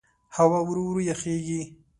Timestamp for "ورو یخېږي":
0.89-1.61